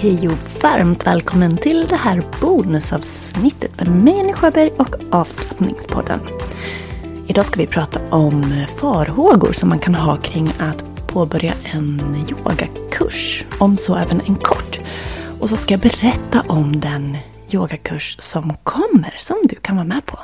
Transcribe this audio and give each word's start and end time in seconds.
Hej 0.00 0.28
och 0.28 0.62
varmt 0.62 1.06
välkommen 1.06 1.56
till 1.56 1.86
det 1.88 1.96
här 1.96 2.22
bonusavsnittet 2.40 3.76
med 3.76 3.88
mig 3.88 4.16
Jenny 4.16 4.32
Sjöberg 4.32 4.70
och 4.70 4.94
avslappningspodden. 5.10 6.20
Idag 7.26 7.44
ska 7.44 7.60
vi 7.60 7.66
prata 7.66 8.00
om 8.10 8.64
farhågor 8.76 9.52
som 9.52 9.68
man 9.68 9.78
kan 9.78 9.94
ha 9.94 10.16
kring 10.16 10.52
att 10.58 11.06
påbörja 11.06 11.52
en 11.62 12.16
yogakurs, 12.30 13.44
om 13.58 13.76
så 13.76 13.96
även 13.96 14.20
en 14.20 14.34
kort. 14.34 14.80
Och 15.40 15.48
så 15.48 15.56
ska 15.56 15.74
jag 15.74 15.80
berätta 15.80 16.44
om 16.48 16.80
den 16.80 17.16
yogakurs 17.50 18.16
som 18.20 18.54
kommer, 18.62 19.14
som 19.18 19.36
du 19.44 19.54
kan 19.54 19.76
vara 19.76 19.86
med 19.86 20.06
på. 20.06 20.18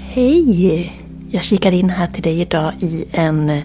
Hej! 0.00 0.92
Jag 1.30 1.44
kikar 1.44 1.72
in 1.72 1.90
här 1.90 2.06
till 2.06 2.22
dig 2.22 2.40
idag 2.40 2.72
i 2.80 3.04
en 3.12 3.62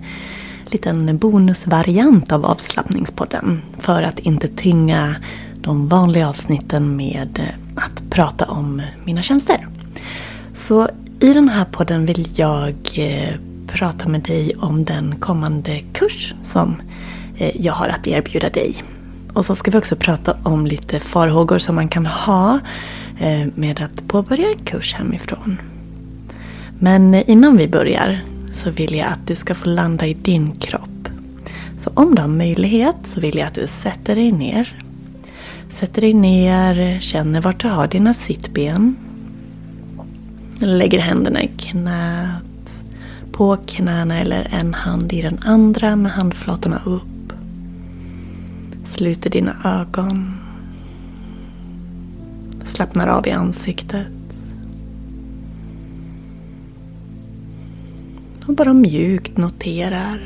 liten 0.74 1.18
bonusvariant 1.18 2.32
av 2.32 2.46
avslappningspodden. 2.46 3.62
För 3.80 4.04
att 4.04 4.20
inte 4.20 4.48
tynga 4.48 5.16
de 5.56 5.88
vanliga 5.88 6.30
avsnitten 6.30 6.96
med 6.96 7.40
att 7.76 8.10
prata 8.10 8.46
om 8.46 8.82
mina 9.06 9.22
tjänster. 9.22 9.68
Så 10.54 10.90
i 11.20 11.34
den 11.34 11.50
här 11.50 11.66
podden 11.66 12.06
vill 12.06 12.28
jag 12.36 12.76
eh, 12.96 13.34
prata 13.68 14.08
med 14.08 14.22
dig 14.22 14.56
om 14.56 14.84
den 14.84 15.16
kommande 15.20 15.82
kurs 15.94 16.34
som 16.44 16.82
eh, 17.38 17.62
jag 17.62 17.74
har 17.74 17.88
att 17.88 18.08
erbjuda 18.08 18.50
dig. 18.50 18.84
Och 19.34 19.46
så 19.46 19.56
ska 19.56 19.72
vi 19.72 19.78
också 19.78 19.96
prata 19.96 20.38
om 20.44 20.66
lite 20.66 21.00
farhågor 21.00 21.58
som 21.58 21.76
man 21.76 21.88
kan 21.88 22.06
ha 22.06 22.60
eh, 23.20 23.48
med 23.56 23.82
att 23.82 24.08
påbörja 24.08 24.50
en 24.50 24.66
kurs 24.66 24.94
hemifrån. 24.94 25.58
Men 26.80 27.14
innan 27.14 27.58
vi 27.58 27.68
börjar 27.68 28.22
så 28.56 28.70
vill 28.70 28.96
jag 28.96 29.08
att 29.08 29.28
du 29.28 29.36
ska 29.36 29.56
få 29.56 29.70
landa 29.70 30.08
i 30.08 30.14
din 30.14 30.52
kropp. 30.52 31.10
Så 31.78 31.92
om 31.94 32.16
du 32.16 32.22
har 32.22 32.30
möjlighet 32.30 32.96
så 33.04 33.20
vill 33.20 33.38
jag 33.38 33.48
att 33.48 33.54
du 33.54 33.68
sätter 33.68 34.16
dig 34.16 34.32
ner. 34.32 34.80
Sätter 35.70 36.02
dig 36.02 36.14
ner, 36.14 37.00
känner 37.00 37.42
vart 37.42 37.62
du 37.62 37.68
har 37.68 37.88
dina 37.88 38.14
sittben. 38.14 38.96
Lägger 40.60 41.00
händerna 41.00 41.44
i 41.44 41.48
knät, 41.48 42.84
på 43.32 43.58
knäna 43.66 44.20
eller 44.20 44.48
en 44.52 44.74
hand 44.74 45.14
i 45.14 45.22
den 45.22 45.40
andra 45.44 45.96
med 45.96 46.12
handflatorna 46.12 46.82
upp. 46.86 47.34
Sluter 48.84 49.30
dina 49.30 49.56
ögon. 49.64 50.34
Slappnar 52.64 53.08
av 53.08 53.28
i 53.28 53.32
ansiktet. 53.32 54.15
Och 58.48 58.54
bara 58.54 58.74
mjukt 58.74 59.38
noterar 59.38 60.22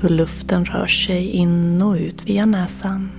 hur 0.00 0.08
luften 0.08 0.64
rör 0.64 0.86
sig 0.86 1.30
in 1.30 1.82
och 1.82 1.94
ut 1.94 2.26
via 2.26 2.46
näsan. 2.46 3.10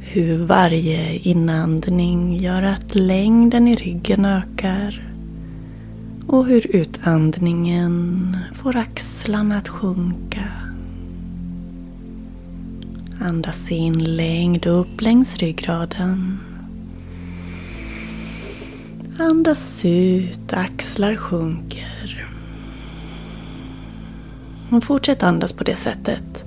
Hur 0.00 0.38
varje 0.38 1.16
inandning 1.16 2.36
gör 2.36 2.62
att 2.62 2.94
längden 2.94 3.68
i 3.68 3.74
ryggen 3.74 4.24
ökar. 4.24 5.12
Och 6.26 6.46
hur 6.46 6.76
utandningen 6.76 8.36
får 8.54 8.76
axlarna 8.76 9.56
att 9.56 9.68
sjunka. 9.68 10.48
Andas 13.20 13.70
in 13.70 14.16
längd 14.16 14.66
upp 14.66 15.00
längs 15.00 15.36
ryggraden. 15.36 16.38
Andas 19.20 19.84
ut, 19.84 20.52
axlar 20.52 21.16
sjunker. 21.16 22.28
Och 24.70 24.84
fortsätt 24.84 25.22
andas 25.22 25.52
på 25.52 25.64
det 25.64 25.76
sättet. 25.76 26.44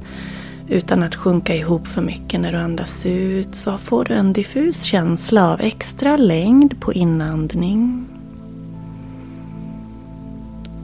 Utan 0.68 1.04
att 1.04 1.16
sjunka 1.16 1.56
ihop 1.56 1.88
för 1.88 2.02
mycket 2.02 2.42
när 2.42 2.52
du 2.52 2.58
andas 2.58 3.06
ut 3.06 3.56
så 3.56 3.78
får 3.78 4.06
du 4.06 4.14
en 4.14 4.34
diffus 4.34 4.84
känsla 4.84 5.52
av 5.52 5.62
extra 5.62 6.18
längd 6.18 6.82
på 6.82 6.94
inandning. 6.94 8.06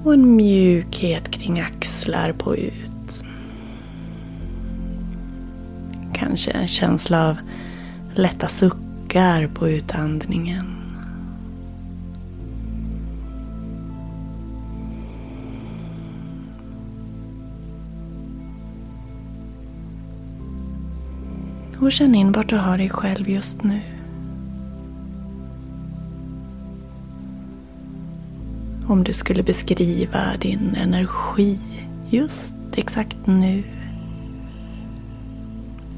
Och 0.03 0.13
en 0.13 0.35
mjukhet 0.35 1.31
kring 1.31 1.59
axlar 1.59 2.31
på 2.31 2.55
ut. 2.55 3.23
Kanske 6.13 6.51
en 6.51 6.67
känsla 6.67 7.29
av 7.29 7.37
lätta 8.15 8.47
suckar 8.47 9.47
på 9.47 9.69
utandningen. 9.69 10.78
Och 21.81 21.91
känn 21.91 22.15
in 22.15 22.31
vart 22.31 22.49
du 22.49 22.57
har 22.57 22.77
dig 22.77 22.89
själv 22.89 23.29
just 23.29 23.63
nu. 23.63 23.81
Om 28.87 29.03
du 29.03 29.13
skulle 29.13 29.43
beskriva 29.43 30.37
din 30.39 30.75
energi 30.75 31.59
just 32.09 32.55
exakt 32.75 33.27
nu. 33.27 33.63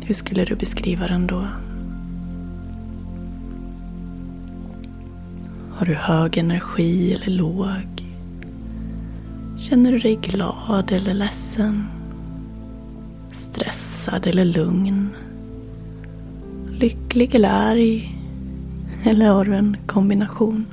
Hur 0.05 0.13
skulle 0.13 0.45
du 0.45 0.55
beskriva 0.55 1.07
den 1.07 1.27
då? 1.27 1.47
Har 5.75 5.85
du 5.85 5.93
hög 5.93 6.37
energi 6.37 7.13
eller 7.13 7.29
låg? 7.29 8.05
Känner 9.59 9.91
du 9.91 9.99
dig 9.99 10.15
glad 10.21 10.91
eller 10.91 11.13
ledsen? 11.13 11.87
Stressad 13.31 14.27
eller 14.27 14.45
lugn? 14.45 15.09
Lycklig 16.81 17.35
eller 17.35 17.49
arg? 17.49 18.15
Eller 19.03 19.27
har 19.27 19.45
du 19.45 19.55
en 19.55 19.77
kombination? 19.85 20.65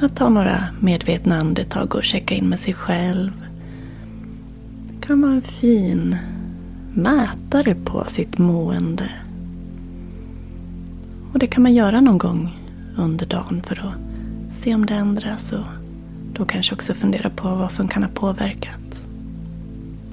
Att 0.00 0.16
ta 0.16 0.28
några 0.28 0.64
medvetna 0.80 1.38
andetag 1.38 1.94
och 1.94 2.04
checka 2.04 2.34
in 2.34 2.48
med 2.48 2.60
sig 2.60 2.74
själv 2.74 3.30
kan 5.00 5.22
vara 5.22 5.32
en 5.32 5.42
fin 5.42 6.16
mätare 6.94 7.74
på 7.74 8.04
sitt 8.04 8.38
mående. 8.38 9.10
Och 11.32 11.38
det 11.38 11.46
kan 11.46 11.62
man 11.62 11.74
göra 11.74 12.00
någon 12.00 12.18
gång 12.18 12.58
under 12.96 13.26
dagen 13.26 13.62
för 13.66 13.76
att 13.76 14.54
se 14.54 14.74
om 14.74 14.86
det 14.86 14.94
ändras 14.94 15.52
och 15.52 15.66
då 16.32 16.44
kanske 16.44 16.74
också 16.74 16.94
fundera 16.94 17.30
på 17.30 17.48
vad 17.48 17.72
som 17.72 17.88
kan 17.88 18.02
ha 18.02 18.10
påverkat. 18.14 19.07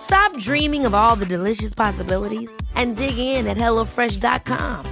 Stop 0.00 0.38
dreaming 0.38 0.86
of 0.86 0.94
all 0.94 1.16
the 1.16 1.26
delicious 1.26 1.74
possibilities 1.74 2.50
and 2.76 2.96
dig 2.96 3.18
in 3.18 3.46
at 3.46 3.56
HelloFresh.com. 3.56 4.84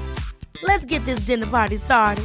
Let's 0.62 0.84
get 0.84 1.04
this 1.04 1.26
dinner 1.26 1.46
party 1.46 1.78
started. 1.78 2.24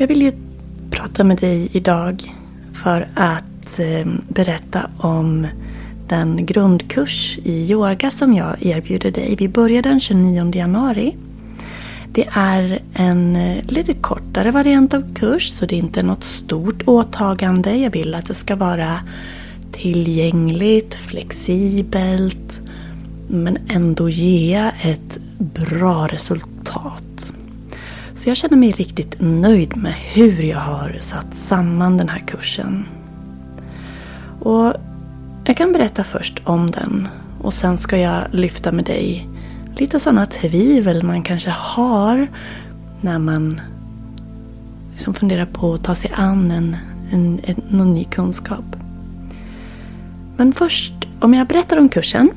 Jag 0.00 0.08
vill 0.08 0.22
ju 0.22 0.32
prata 0.90 1.24
med 1.24 1.38
dig 1.38 1.68
idag 1.72 2.34
för 2.72 3.08
att 3.14 3.78
eh, 3.78 4.06
berätta 4.28 4.90
om 4.98 5.46
den 6.08 6.46
grundkurs 6.46 7.38
i 7.42 7.70
yoga 7.70 8.10
som 8.10 8.34
jag 8.34 8.66
erbjuder 8.66 9.10
dig. 9.10 9.36
Vi 9.38 9.48
börjar 9.48 9.82
den 9.82 10.00
29 10.00 10.50
januari 10.54 11.16
det 12.18 12.28
är 12.32 12.78
en 12.94 13.36
eh, 13.36 13.64
lite 13.66 13.94
kortare 13.94 14.50
variant 14.50 14.94
av 14.94 15.14
kurs 15.14 15.50
så 15.50 15.66
det 15.66 15.74
är 15.74 15.78
inte 15.78 16.02
något 16.02 16.24
stort 16.24 16.82
åtagande. 16.86 17.76
Jag 17.76 17.90
vill 17.90 18.14
att 18.14 18.26
det 18.26 18.34
ska 18.34 18.56
vara 18.56 19.00
tillgängligt, 19.72 20.94
flexibelt 20.94 22.60
men 23.28 23.58
ändå 23.68 24.08
ge 24.08 24.70
ett 24.82 25.18
bra 25.38 26.06
resultat. 26.06 27.32
Så 28.14 28.28
jag 28.28 28.36
känner 28.36 28.56
mig 28.56 28.70
riktigt 28.70 29.16
nöjd 29.18 29.76
med 29.76 29.92
hur 29.92 30.42
jag 30.42 30.60
har 30.60 30.96
satt 31.00 31.34
samman 31.34 31.96
den 31.96 32.08
här 32.08 32.22
kursen. 32.26 32.86
Och 34.40 34.74
Jag 35.44 35.56
kan 35.56 35.72
berätta 35.72 36.04
först 36.04 36.42
om 36.44 36.70
den 36.70 37.08
och 37.40 37.52
sen 37.52 37.78
ska 37.78 37.98
jag 37.98 38.22
lyfta 38.30 38.72
med 38.72 38.84
dig 38.84 39.28
lite 39.78 40.00
sådana 40.00 40.26
tvivel 40.26 41.02
man 41.02 41.22
kanske 41.22 41.50
har 41.50 42.28
när 43.00 43.18
man 43.18 43.60
liksom 44.90 45.14
funderar 45.14 45.46
på 45.46 45.74
att 45.74 45.84
ta 45.84 45.94
sig 45.94 46.10
an 46.14 46.50
en, 46.50 46.76
en, 47.10 47.40
en, 47.44 47.62
någon 47.68 47.94
ny 47.94 48.04
kunskap. 48.04 48.76
Men 50.36 50.52
först, 50.52 50.92
om 51.20 51.34
jag 51.34 51.46
berättar 51.46 51.78
om 51.78 51.88
kursen 51.88 52.30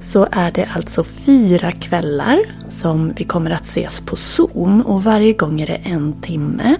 så 0.00 0.28
är 0.30 0.50
det 0.50 0.68
alltså 0.74 1.04
fyra 1.04 1.72
kvällar 1.72 2.38
som 2.68 3.12
vi 3.16 3.24
kommer 3.24 3.50
att 3.50 3.64
ses 3.64 4.00
på 4.00 4.16
Zoom 4.16 4.80
och 4.80 5.04
varje 5.04 5.32
gång 5.32 5.60
är 5.60 5.66
det 5.66 5.80
en 5.84 6.12
timme. 6.12 6.76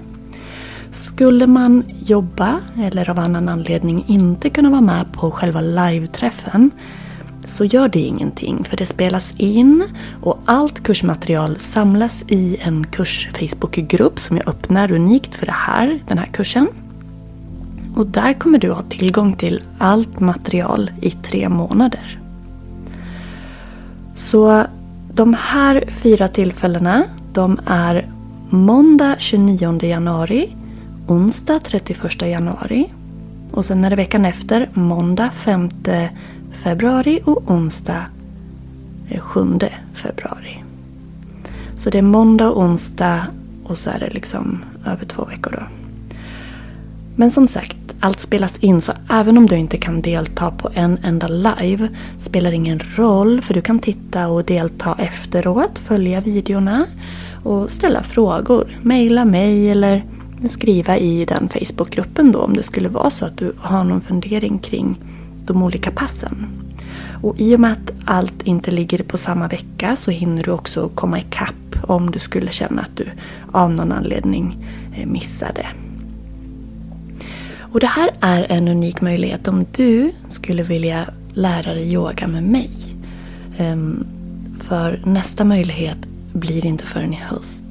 Skulle 0.93 1.47
man 1.47 1.85
jobba 1.99 2.61
eller 2.83 3.11
av 3.11 3.19
annan 3.19 3.49
anledning 3.49 4.05
inte 4.09 4.51
kunna 4.51 4.71
vara 4.71 4.81
med 4.81 5.13
på 5.13 5.31
själva 5.31 5.61
live-träffen 5.61 6.71
så 7.49 7.65
gör 7.65 7.89
det 7.89 8.01
ingenting 8.01 8.65
för 8.65 8.77
det 8.77 8.87
spelas 8.87 9.33
in 9.37 9.85
och 10.23 10.39
allt 10.45 10.83
kursmaterial 10.83 11.59
samlas 11.59 12.25
i 12.29 12.57
en 12.61 12.87
kurs 12.87 13.29
Facebookgrupp 13.33 14.19
som 14.19 14.37
jag 14.37 14.49
öppnar 14.49 14.93
unikt 14.93 15.35
för 15.35 15.47
det 15.47 15.53
här, 15.53 15.99
den 16.09 16.19
här 16.19 16.27
kursen. 16.27 16.69
Och 17.97 18.07
där 18.07 18.33
kommer 18.33 18.59
du 18.59 18.71
ha 18.71 18.83
tillgång 18.83 19.37
till 19.37 19.63
allt 19.79 20.21
material 20.21 20.91
i 21.01 21.11
tre 21.11 21.49
månader. 21.49 22.19
Så 24.17 24.65
de 25.13 25.37
här 25.39 25.85
fyra 25.91 26.29
tillfällena 26.29 27.05
de 27.33 27.61
är 27.67 28.07
måndag 28.51 29.17
29 29.19 29.79
januari, 29.83 30.57
onsdag 31.07 31.59
31 31.59 32.23
januari 32.23 32.93
och 33.51 33.65
sen 33.65 33.85
är 33.85 33.91
det 33.91 33.97
veckan 33.97 34.25
efter 34.25 34.69
måndag 34.73 35.31
5 35.31 35.71
februari 36.63 37.21
och 37.25 37.51
onsdag 37.51 38.05
7 39.21 39.59
februari. 39.95 40.65
Så 41.77 41.91
det 41.91 41.99
är 41.99 42.03
måndag 42.03 42.51
och 42.51 42.63
onsdag 42.63 43.27
och 43.65 43.79
så 43.79 43.91
är 43.91 43.99
det 43.99 44.11
liksom 44.11 44.65
över 44.87 45.05
två 45.05 45.25
veckor 45.25 45.51
då. 45.51 45.63
Men 47.17 47.31
som 47.31 47.47
sagt, 47.47 47.77
allt 48.01 48.21
spelas 48.21 48.57
in 48.59 48.81
så 48.81 48.93
även 49.11 49.39
om 49.39 49.47
du 49.47 49.57
inte 49.57 49.77
kan 49.77 50.03
delta 50.03 50.51
på 50.51 50.71
en 50.75 50.99
enda 51.03 51.29
live 51.29 51.89
spelar 52.19 52.53
ingen 52.53 52.81
roll 52.97 53.41
för 53.41 53.55
du 53.55 53.61
kan 53.61 53.79
titta 53.79 54.29
och 54.29 54.45
delta 54.45 54.97
efteråt, 54.99 55.79
följa 55.79 56.21
videorna 56.21 56.87
och 57.45 57.71
ställa 57.71 58.03
frågor. 58.03 58.79
Mejla 58.83 59.25
mig 59.25 59.71
eller 59.71 60.05
skriva 60.49 60.99
i 60.99 61.25
den 61.25 61.49
Facebookgruppen 61.49 62.33
då 62.33 62.39
om 62.39 62.55
det 62.55 62.63
skulle 62.63 62.89
vara 62.89 63.11
så 63.11 63.25
att 63.25 63.37
du 63.37 63.53
har 63.59 63.85
någon 63.85 64.01
fundering 64.01 64.59
kring 64.59 64.99
de 65.49 65.63
olika 65.63 65.91
passen. 65.91 66.47
Och 67.23 67.35
i 67.39 67.57
och 67.57 67.61
med 67.61 67.73
att 67.73 67.93
allt 68.05 68.43
inte 68.43 68.71
ligger 68.71 69.03
på 69.03 69.17
samma 69.17 69.49
vecka 69.49 69.97
så 69.97 70.11
hinner 70.11 70.43
du 70.43 70.51
också 70.51 70.89
komma 70.89 71.19
ikapp 71.19 71.55
om 71.83 72.11
du 72.11 72.19
skulle 72.19 72.53
känna 72.53 72.83
att 72.83 72.97
du 72.97 73.07
av 73.53 73.71
någon 73.71 73.93
anledning 73.93 74.67
eh, 74.97 75.07
missade. 75.07 75.67
Och 77.73 77.81
det 77.81 77.87
här 77.87 78.11
är 78.21 78.47
en 78.49 78.69
unik 78.69 79.01
möjlighet 79.01 79.49
om 79.49 79.67
du 79.73 80.13
skulle 80.29 80.63
vilja 80.63 81.07
lära 81.31 81.75
dig 81.75 81.93
yoga 81.93 82.29
med 82.29 82.43
mig. 82.43 82.71
Ehm, 83.59 84.07
för 84.61 85.01
nästa 85.05 85.45
möjlighet 85.45 85.99
blir 86.33 86.67
inte 86.67 86.87
förrän 86.87 87.13
i 87.13 87.17
höst. 87.17 87.65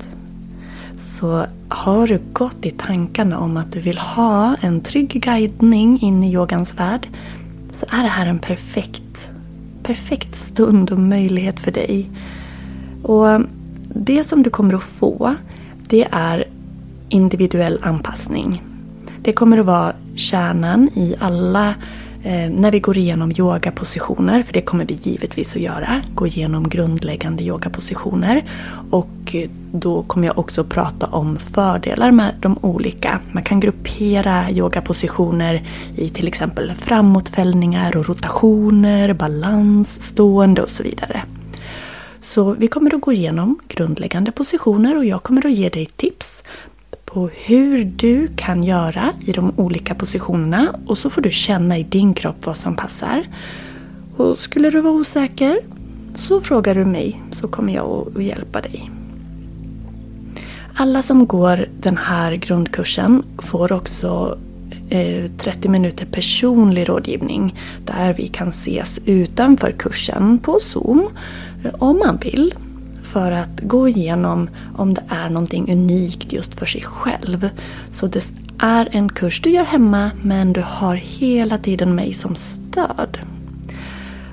Så 0.97 1.45
har 1.69 2.07
du 2.07 2.19
gått 2.33 2.65
i 2.65 2.71
tankarna 2.71 3.39
om 3.39 3.57
att 3.57 3.71
du 3.71 3.79
vill 3.79 3.97
ha 3.97 4.55
en 4.61 4.81
trygg 4.81 5.09
guidning 5.09 5.99
in 6.01 6.23
i 6.23 6.33
yogans 6.33 6.73
värld 6.79 7.07
så 7.77 7.85
är 7.89 8.03
det 8.03 8.09
här 8.09 8.25
en 8.25 8.39
perfekt, 8.39 9.29
perfekt 9.83 10.35
stund 10.35 10.91
och 10.91 10.99
möjlighet 10.99 11.59
för 11.59 11.71
dig. 11.71 12.09
Och 13.03 13.41
det 13.95 14.23
som 14.23 14.43
du 14.43 14.49
kommer 14.49 14.73
att 14.73 14.83
få 14.83 15.35
det 15.89 16.07
är 16.11 16.43
individuell 17.09 17.79
anpassning. 17.81 18.63
Det 19.21 19.33
kommer 19.33 19.57
att 19.57 19.65
vara 19.65 19.93
kärnan 20.15 20.89
i 20.93 21.15
alla 21.19 21.73
Eh, 22.27 22.49
när 22.49 22.71
vi 22.71 22.79
går 22.79 22.97
igenom 22.97 23.31
yogapositioner, 23.37 24.43
för 24.43 24.53
det 24.53 24.61
kommer 24.61 24.85
vi 24.85 24.93
givetvis 24.93 25.55
att 25.55 25.61
göra, 25.61 26.01
gå 26.15 26.27
igenom 26.27 26.69
grundläggande 26.69 27.43
yogapositioner. 27.43 28.43
Och 28.89 29.35
eh, 29.35 29.49
då 29.71 30.03
kommer 30.03 30.27
jag 30.27 30.39
också 30.39 30.63
prata 30.63 31.07
om 31.07 31.37
fördelar 31.37 32.11
med 32.11 32.35
de 32.41 32.57
olika. 32.61 33.19
Man 33.31 33.43
kan 33.43 33.59
gruppera 33.59 34.51
yogapositioner 34.51 35.63
i 35.95 36.09
till 36.09 36.27
exempel 36.27 36.73
framåtfällningar 36.73 37.97
och 37.97 38.07
rotationer, 38.07 39.13
balans, 39.13 39.99
stående 40.01 40.61
och 40.61 40.69
så 40.69 40.83
vidare. 40.83 41.23
Så 42.21 42.53
vi 42.53 42.67
kommer 42.67 42.95
att 42.95 43.01
gå 43.01 43.13
igenom 43.13 43.59
grundläggande 43.67 44.31
positioner 44.31 44.97
och 44.97 45.05
jag 45.05 45.23
kommer 45.23 45.45
att 45.45 45.53
ge 45.53 45.69
dig 45.69 45.85
tips 45.85 46.43
på 47.17 47.29
hur 47.33 47.83
du 47.83 48.27
kan 48.35 48.63
göra 48.63 49.13
i 49.25 49.31
de 49.31 49.53
olika 49.55 49.95
positionerna 49.95 50.75
och 50.85 50.97
så 50.97 51.09
får 51.09 51.21
du 51.21 51.31
känna 51.31 51.77
i 51.77 51.83
din 51.83 52.13
kropp 52.13 52.45
vad 52.45 52.57
som 52.57 52.75
passar. 52.75 53.23
Och 54.17 54.39
skulle 54.39 54.69
du 54.69 54.81
vara 54.81 54.93
osäker 54.93 55.59
så 56.15 56.41
frågar 56.41 56.75
du 56.75 56.85
mig 56.85 57.21
så 57.31 57.47
kommer 57.47 57.73
jag 57.73 58.07
att 58.15 58.23
hjälpa 58.23 58.61
dig. 58.61 58.91
Alla 60.75 61.01
som 61.01 61.27
går 61.27 61.65
den 61.81 61.97
här 61.97 62.35
grundkursen 62.35 63.23
får 63.37 63.71
också 63.71 64.37
eh, 64.89 65.31
30 65.37 65.69
minuter 65.69 66.05
personlig 66.05 66.89
rådgivning 66.89 67.55
där 67.85 68.13
vi 68.13 68.27
kan 68.27 68.49
ses 68.49 68.99
utanför 69.05 69.71
kursen 69.71 70.39
på 70.39 70.59
Zoom 70.59 71.07
eh, 71.63 71.71
om 71.79 71.99
man 71.99 72.17
vill 72.17 72.53
för 73.17 73.31
att 73.31 73.61
gå 73.61 73.87
igenom 73.87 74.49
om 74.75 74.93
det 74.93 75.03
är 75.09 75.29
någonting 75.29 75.71
unikt 75.73 76.33
just 76.33 76.59
för 76.59 76.65
sig 76.65 76.81
själv. 76.81 77.49
Så 77.91 78.07
det 78.07 78.33
är 78.57 78.89
en 78.91 79.09
kurs 79.09 79.41
du 79.41 79.49
gör 79.49 79.63
hemma 79.63 80.11
men 80.21 80.53
du 80.53 80.61
har 80.61 80.95
hela 80.95 81.57
tiden 81.57 81.95
mig 81.95 82.13
som 82.13 82.35
stöd. 82.35 83.17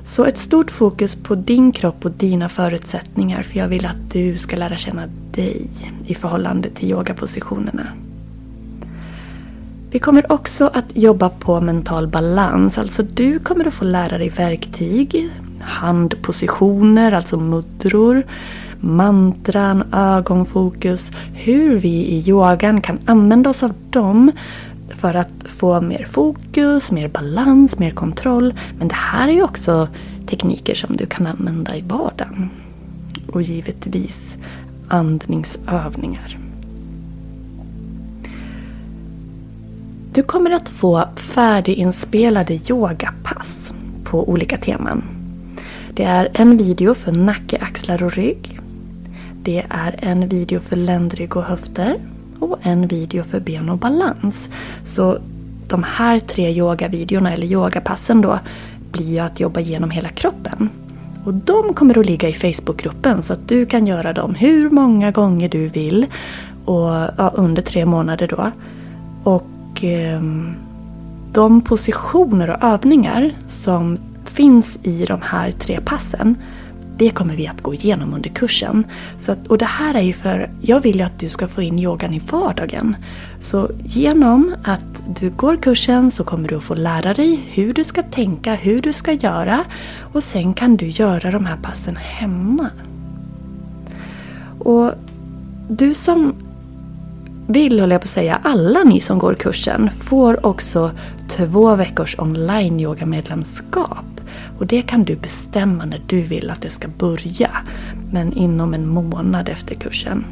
Så 0.05 0.25
ett 0.25 0.39
stort 0.39 0.71
fokus 0.71 1.15
på 1.15 1.35
din 1.35 1.73
kropp 1.73 2.05
och 2.05 2.11
dina 2.11 2.49
förutsättningar 2.49 3.43
för 3.43 3.59
jag 3.59 3.69
vill 3.69 3.87
att 3.87 4.13
du 4.13 4.37
ska 4.37 4.57
lära 4.57 4.77
känna 4.77 5.03
dig 5.35 5.71
i 6.07 6.15
förhållande 6.15 6.71
till 6.71 6.91
yogapositionerna. 6.91 7.87
Vi 9.91 9.99
kommer 9.99 10.33
också 10.33 10.71
att 10.75 10.97
jobba 10.97 11.29
på 11.29 11.61
mental 11.61 12.09
balans. 12.09 12.79
Alltså 12.79 13.03
du 13.03 13.39
kommer 13.39 13.67
att 13.67 13.75
få 13.75 13.85
lära 13.85 14.19
dig 14.19 14.29
verktyg, 14.29 15.31
handpositioner, 15.61 17.13
alltså 17.13 17.37
mudror, 17.37 18.27
mantran, 18.85 19.85
ögonfokus. 19.93 21.13
Hur 21.35 21.79
vi 21.79 21.89
i 21.89 22.29
yogan 22.29 22.81
kan 22.81 22.99
använda 23.07 23.51
oss 23.51 23.63
av 23.63 23.73
dem 23.91 24.33
för 24.89 25.15
att 25.15 25.33
få 25.49 25.81
mer 25.81 26.07
fokus, 26.11 26.91
mer 26.91 27.09
balans, 27.09 27.79
mer 27.79 27.91
kontroll. 27.91 28.55
Men 28.79 28.89
det 28.89 28.95
här 28.95 29.29
är 29.29 29.33
ju 29.33 29.43
också 29.43 29.89
tekniker 30.27 30.75
som 30.75 30.97
du 30.97 31.07
kan 31.07 31.27
använda 31.27 31.77
i 31.77 31.81
vardagen. 31.81 32.51
Och 33.33 33.43
givetvis 33.43 34.37
andningsövningar. 34.89 36.39
Du 40.13 40.23
kommer 40.23 40.51
att 40.51 40.69
få 40.69 41.05
färdiginspelade 41.17 42.61
yogapass 42.71 43.75
på 44.05 44.29
olika 44.29 44.57
teman. 44.57 45.05
Det 45.95 46.05
är 46.05 46.29
en 46.35 46.57
video 46.57 46.95
för 46.95 47.13
nacke, 47.13 47.59
axlar 47.61 48.03
och 48.03 48.13
rygg. 48.13 48.54
Det 49.45 49.65
är 49.69 49.97
en 49.99 50.29
video 50.29 50.61
för 50.61 50.77
ländrygg 50.77 51.37
och 51.37 51.43
höfter. 51.43 51.97
Och 52.39 52.59
en 52.63 52.87
video 52.87 53.25
för 53.25 53.41
ben 53.41 53.69
och 53.69 53.79
balans. 53.79 54.49
Så 54.85 55.19
de 55.69 55.83
här 55.83 56.19
tre 56.19 56.51
yogavideorna, 56.51 57.33
eller 57.33 57.47
yogapassen 57.47 58.21
då, 58.21 58.39
blir 58.93 59.13
ju 59.13 59.19
att 59.19 59.41
jobba 59.41 59.61
genom 59.61 59.91
hela 59.91 60.09
kroppen. 60.09 60.69
Och 61.25 61.35
de 61.35 61.75
kommer 61.75 61.99
att 61.99 62.07
ligga 62.07 62.29
i 62.29 62.33
Facebookgruppen 62.33 63.23
så 63.23 63.33
att 63.33 63.49
du 63.49 63.67
kan 63.67 63.87
göra 63.87 64.13
dem 64.13 64.35
hur 64.35 64.71
många 64.71 65.11
gånger 65.11 65.49
du 65.49 65.69
vill. 65.69 66.07
Och, 66.65 66.91
ja, 67.19 67.33
under 67.35 67.63
tre 67.63 67.87
månader 67.87 68.29
då. 68.29 68.51
Och 69.31 69.85
eh, 69.85 70.23
de 71.33 71.61
positioner 71.61 72.51
och 72.51 72.65
övningar 72.65 73.33
som 73.47 73.99
finns 74.25 74.79
i 74.83 75.05
de 75.05 75.21
här 75.23 75.51
tre 75.51 75.81
passen 75.85 76.37
det 76.97 77.11
kommer 77.11 77.37
vi 77.37 77.47
att 77.47 77.63
gå 77.63 77.75
igenom 77.75 78.15
under 78.15 78.31
kursen. 78.31 78.87
Så 79.19 79.33
att, 79.33 79.47
och 79.47 79.59
det 79.59 79.65
här 79.65 79.95
är 79.95 80.03
ju 80.03 80.13
för, 80.13 80.51
jag 80.61 80.81
vill 80.81 80.97
ju 80.97 81.03
att 81.03 81.19
du 81.19 81.29
ska 81.29 81.49
få 81.49 81.63
in 81.63 81.79
yogan 81.79 82.15
i 82.15 82.19
vardagen. 82.31 82.97
Så 83.41 83.71
genom 83.85 84.55
att 84.65 84.85
du 85.21 85.31
går 85.31 85.57
kursen 85.57 86.11
så 86.11 86.25
kommer 86.25 86.49
du 86.49 86.57
att 86.57 86.65
få 86.65 86.75
lära 86.75 87.15
dig 87.15 87.41
hur 87.53 87.75
du 87.75 87.85
ska 87.85 88.03
tänka, 88.03 88.55
hur 88.55 88.83
du 88.83 88.93
ska 88.93 89.13
göra. 89.13 89.65
Och 90.13 90.25
sen 90.25 90.55
kan 90.55 90.77
du 90.77 90.89
göra 90.89 91.31
de 91.31 91.47
här 91.47 91.57
passen 91.63 91.97
hemma. 91.97 92.71
Och 94.59 94.93
du 95.69 95.95
som 95.95 96.35
vill, 97.47 97.81
håller 97.81 97.95
jag 97.95 98.03
på 98.03 98.07
att 98.07 98.11
säga, 98.11 98.41
alla 98.43 98.83
ni 98.83 99.01
som 99.01 99.19
går 99.19 99.35
kursen 99.35 99.91
får 99.91 100.47
också 100.47 100.91
två 101.29 101.77
veckors 101.77 102.19
online 102.19 102.81
yoga 102.81 103.07
medlemskap. 103.07 104.14
Och 104.59 104.67
det 104.67 104.83
kan 104.83 105.05
du 105.05 105.17
bestämma 105.17 105.85
när 105.85 106.03
du 106.07 106.21
vill 106.21 106.51
att 106.51 106.63
det 106.63 106.71
ska 106.71 106.89
börja. 106.89 107.51
Men 108.13 108.33
inom 108.33 108.75
en 108.75 108.89
månad 108.89 109.49
efter 109.49 109.75
kursen. 109.75 110.25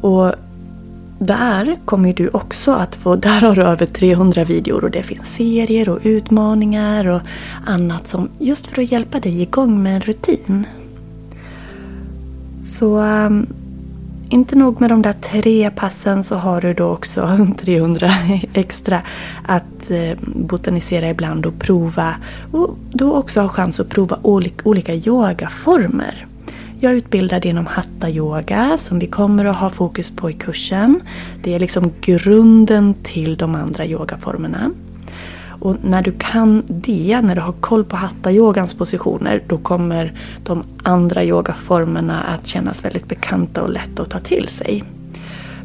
Och 0.00 0.32
där 1.18 1.76
kommer 1.84 2.12
du 2.12 2.28
också 2.28 2.72
att 2.72 2.96
få, 2.96 3.16
där 3.26 3.40
har 3.40 3.54
du 3.54 3.62
över 3.62 3.86
300 3.86 4.44
videor 4.44 4.84
och 4.84 4.90
det 4.90 5.02
finns 5.02 5.34
serier 5.34 5.88
och 5.88 5.98
utmaningar 6.02 7.06
och 7.06 7.20
annat 7.66 8.08
som 8.08 8.28
just 8.38 8.66
för 8.66 8.82
att 8.82 8.92
hjälpa 8.92 9.20
dig 9.20 9.42
igång 9.42 9.82
med 9.82 9.94
en 9.94 10.00
rutin. 10.00 10.66
Så 12.64 12.98
um, 12.98 13.46
inte 14.28 14.56
nog 14.56 14.80
med 14.80 14.90
de 14.90 15.02
där 15.02 15.12
tre 15.12 15.70
passen 15.70 16.24
så 16.24 16.36
har 16.36 16.60
du 16.60 16.72
då 16.72 16.88
också 16.88 17.46
300 17.58 18.14
extra 18.52 19.02
att 19.46 19.90
eh, 19.90 20.18
botanisera 20.22 21.10
ibland 21.10 21.46
och 21.46 21.58
prova. 21.58 22.14
Och 22.52 22.78
då 22.90 23.14
också 23.14 23.40
ha 23.40 23.48
chans 23.48 23.80
att 23.80 23.88
prova 23.88 24.18
olika 24.64 24.94
yogaformer. 24.94 26.26
Jag 26.80 26.92
är 26.92 26.96
utbildad 26.96 27.44
inom 27.44 27.66
hatta 27.66 28.10
yoga 28.10 28.76
som 28.76 28.98
vi 28.98 29.06
kommer 29.06 29.44
att 29.44 29.56
ha 29.56 29.70
fokus 29.70 30.10
på 30.10 30.30
i 30.30 30.32
kursen. 30.32 31.00
Det 31.42 31.54
är 31.54 31.60
liksom 31.60 31.92
grunden 32.00 32.94
till 33.02 33.36
de 33.36 33.54
andra 33.54 33.86
yogaformerna. 33.86 34.70
Och 35.60 35.76
när 35.82 36.02
du 36.02 36.12
kan 36.12 36.62
det, 36.68 37.20
när 37.22 37.34
du 37.34 37.40
har 37.40 37.52
koll 37.52 37.84
på 37.84 37.96
hatta-yogans 37.96 38.74
positioner, 38.74 39.42
då 39.46 39.58
kommer 39.58 40.12
de 40.44 40.62
andra 40.82 41.24
yogaformerna 41.24 42.20
att 42.22 42.46
kännas 42.46 42.84
väldigt 42.84 43.08
bekanta 43.08 43.62
och 43.62 43.70
lätta 43.70 44.02
att 44.02 44.10
ta 44.10 44.18
till 44.18 44.48
sig. 44.48 44.84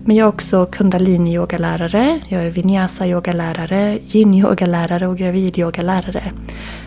Men 0.05 0.15
jag 0.15 0.25
är 0.25 0.29
också 0.29 0.65
kundalini-yogalärare, 0.71 2.19
jag 2.27 2.43
är 2.43 2.51
vinyasa-yogalärare, 2.51 3.99
yin-yogalärare 4.07 5.05
och 5.05 5.17
gravid-yogalärare. 5.17 6.31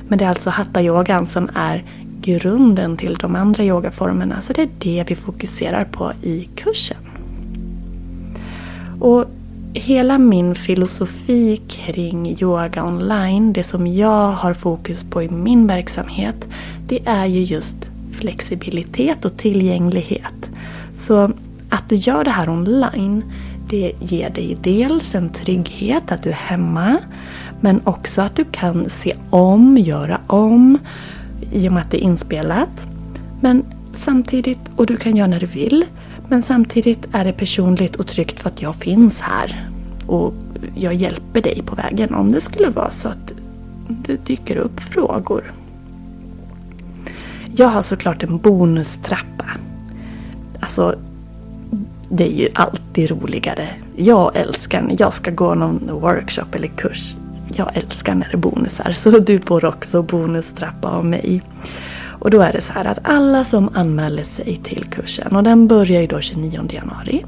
Men 0.08 0.18
det 0.18 0.25
är 0.25 0.28
alltså 0.28 0.50
hatta-yogan 0.50 1.26
som 1.26 1.49
är 1.54 1.84
grunden 2.20 2.96
till 2.96 3.14
de 3.14 3.37
andra 3.37 3.64
yogaformerna, 3.64 4.40
så 4.40 4.52
det 4.52 4.62
är 4.62 4.68
det 4.78 5.04
vi 5.08 5.16
fokuserar 5.16 5.84
på 5.84 6.12
i 6.23 6.49
kursen. 6.54 6.96
Och 9.00 9.25
hela 9.75 10.19
min 10.19 10.54
filosofi 10.54 11.57
kring 11.57 12.37
yoga 12.40 12.85
online, 12.85 13.52
det 13.52 13.64
som 13.64 13.87
jag 13.87 14.33
har 14.33 14.54
fokus 14.54 15.04
på 15.04 15.23
i 15.23 15.28
min 15.28 15.66
verksamhet, 15.66 16.37
det 16.88 17.07
är 17.07 17.26
ju 17.26 17.40
just 17.40 17.90
flexibilitet 18.12 19.25
och 19.25 19.37
tillgänglighet. 19.37 20.50
Så 20.95 21.31
att 21.69 21.88
du 21.88 21.97
gör 21.97 22.25
det 22.25 22.31
här 22.31 22.49
online, 22.49 23.25
det 23.69 23.93
ger 24.00 24.31
dig 24.31 24.59
dels 24.62 25.14
en 25.14 25.31
trygghet 25.31 26.12
att 26.12 26.23
du 26.23 26.31
är 26.31 26.35
hemma, 26.35 26.97
men 27.61 27.81
också 27.85 28.23
att 28.23 28.37
du 28.37 28.45
kan 28.45 28.90
se 28.90 29.16
om, 29.31 29.78
göra 29.78 30.21
om, 30.26 30.78
i 31.52 31.69
och 31.69 31.73
med 31.73 31.83
att 31.83 31.90
det 31.90 32.04
är 32.04 32.04
inspelat. 32.04 32.87
Men 33.40 33.64
samtidigt, 33.93 34.61
och 34.76 34.87
du 34.87 34.97
kan 34.97 35.16
göra 35.16 35.26
när 35.26 35.40
du 35.40 35.47
vill, 35.47 35.85
men 36.28 36.43
samtidigt 36.43 37.07
är 37.12 37.25
det 37.25 37.33
personligt 37.33 37.97
och 37.97 38.07
tryggt 38.07 38.40
för 38.40 38.50
att 38.50 38.62
jag 38.62 38.76
finns 38.76 39.21
här. 39.21 39.71
Och 40.07 40.35
jag 40.75 40.95
hjälper 40.95 41.40
dig 41.40 41.62
på 41.66 41.75
vägen 41.75 42.14
om 42.14 42.33
det 42.33 42.40
skulle 42.40 42.69
vara 42.69 42.90
så 42.90 43.09
att 43.09 43.33
det 43.88 44.26
dyker 44.26 44.57
upp 44.57 44.81
frågor. 44.81 45.52
Jag 47.57 47.69
har 47.69 47.83
såklart 47.83 48.23
en 48.23 48.38
bonustrappa. 48.38 49.47
Alltså, 50.61 50.95
det 52.09 52.25
är 52.25 52.33
ju 52.33 52.49
alltid 52.54 53.11
roligare. 53.11 53.69
Jag 53.97 54.37
älskar 54.37 54.83
när 54.83 54.97
jag 54.99 55.14
ska 55.14 55.31
gå 55.31 55.54
någon 55.54 55.90
workshop 55.93 56.47
eller 56.52 56.69
kurs. 56.69 57.16
Jag 57.57 57.76
älskar 57.76 58.14
när 58.14 58.26
det 58.26 58.35
är 58.35 58.38
bonusar, 58.38 58.93
så 58.93 59.11
du 59.11 59.38
får 59.38 59.64
också 59.64 60.02
bonustrappa 60.02 60.88
av 60.88 61.04
mig. 61.04 61.43
Och 62.25 62.31
då 62.31 62.40
är 62.40 62.52
det 62.52 62.61
så 62.61 62.73
här 62.73 62.85
att 62.85 62.99
alla 63.02 63.45
som 63.45 63.71
anmäler 63.75 64.25
sig 64.25 64.61
till 64.62 64.85
kursen, 64.85 65.37
och 65.37 65.43
den 65.43 65.66
börjar 65.66 66.00
ju 66.00 66.07
då 66.07 66.21
29 66.21 66.61
januari, 66.71 67.25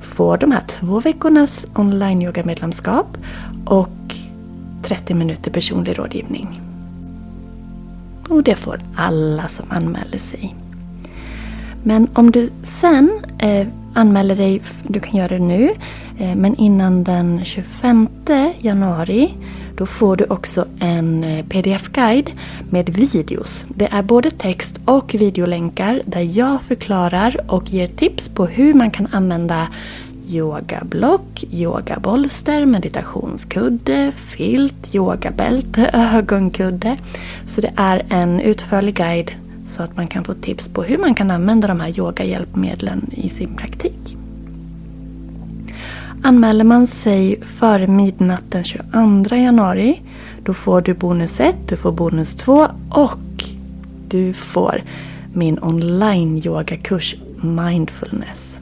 får 0.00 0.36
de 0.36 0.52
här 0.52 0.62
två 0.68 1.00
veckornas 1.00 1.66
online 1.74 2.22
yoga 2.22 2.44
medlemskap 2.44 3.16
och 3.64 4.14
30 4.82 5.14
minuter 5.14 5.50
personlig 5.50 5.98
rådgivning. 5.98 6.60
Och 8.28 8.42
det 8.42 8.56
får 8.56 8.80
alla 8.96 9.48
som 9.48 9.66
anmäler 9.68 10.18
sig. 10.18 10.54
Men 11.82 12.08
om 12.14 12.30
du 12.30 12.50
sen 12.62 13.10
eh, 13.38 13.66
anmäler 13.94 14.36
dig, 14.36 14.62
du 14.82 15.00
kan 15.00 15.16
göra 15.16 15.28
det 15.28 15.38
nu, 15.38 15.70
eh, 16.18 16.36
men 16.36 16.54
innan 16.54 17.04
den 17.04 17.44
25 17.44 18.08
januari 18.58 19.34
då 19.76 19.86
får 19.86 20.16
du 20.16 20.24
också 20.24 20.64
en 20.78 21.24
eh, 21.24 21.44
pdf-guide 21.44 22.30
med 22.70 22.90
videos. 22.90 23.66
Det 23.68 23.88
är 23.92 24.02
både 24.02 24.30
text 24.30 24.76
och 24.84 25.14
videolänkar 25.14 26.02
där 26.06 26.38
jag 26.38 26.62
förklarar 26.62 27.40
och 27.48 27.70
ger 27.70 27.86
tips 27.86 28.28
på 28.28 28.46
hur 28.46 28.74
man 28.74 28.90
kan 28.90 29.08
använda 29.12 29.68
yogablock, 30.28 31.44
yogabolster, 31.50 32.66
meditationskudde, 32.66 34.12
filt, 34.12 34.94
yogabälte, 34.94 35.90
ögonkudde. 36.14 36.96
Så 37.46 37.60
det 37.60 37.72
är 37.76 38.02
en 38.08 38.40
utförlig 38.40 38.94
guide 38.94 39.30
så 39.66 39.82
att 39.82 39.96
man 39.96 40.06
kan 40.06 40.24
få 40.24 40.34
tips 40.34 40.68
på 40.68 40.82
hur 40.82 40.98
man 40.98 41.14
kan 41.14 41.30
använda 41.30 41.68
de 41.68 41.80
här 41.80 41.98
yogahjälpmedlen 41.98 43.10
i 43.12 43.28
sin 43.28 43.56
praktik. 43.56 44.16
Anmäler 46.26 46.64
man 46.64 46.86
sig 46.86 47.40
före 47.42 47.86
midnatt 47.86 48.44
den 48.48 48.64
22 48.64 49.36
januari 49.36 50.02
då 50.42 50.54
får 50.54 50.80
du 50.80 50.94
bonus 50.94 51.40
1, 51.40 51.56
du 51.68 51.76
får 51.76 51.92
bonus 51.92 52.36
2 52.36 52.66
och 52.90 53.44
du 54.08 54.32
får 54.32 54.82
min 55.32 55.58
online 55.62 56.42
yogakurs 56.44 57.14
Mindfulness. 57.42 58.60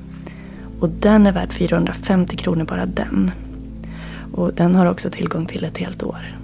Och 0.80 0.88
den 0.88 1.26
är 1.26 1.32
värd 1.32 1.52
450 1.52 2.36
kronor 2.36 2.64
bara 2.64 2.86
den. 2.86 3.30
Och 4.32 4.54
den 4.54 4.74
har 4.74 4.86
också 4.86 5.10
tillgång 5.10 5.46
till 5.46 5.64
ett 5.64 5.78
helt 5.78 6.02
år. 6.02 6.41